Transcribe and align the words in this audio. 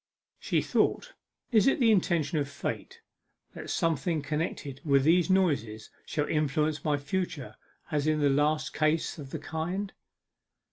She 0.39 0.63
thought, 0.63 1.13
'Is 1.51 1.67
it 1.67 1.79
the 1.79 1.91
intention 1.91 2.39
of 2.39 2.49
Fate 2.49 3.01
that 3.53 3.69
something 3.69 4.23
connected 4.23 4.81
with 4.83 5.03
these 5.03 5.29
noises 5.29 5.91
shall 6.07 6.27
influence 6.27 6.83
my 6.83 6.97
future 6.97 7.55
as 7.91 8.07
in 8.07 8.19
the 8.19 8.31
last 8.31 8.73
case 8.73 9.19
of 9.19 9.29
the 9.29 9.37
kind? 9.37 9.93